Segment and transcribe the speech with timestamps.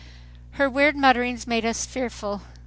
[0.53, 2.41] Her weird mutterings made us fearful.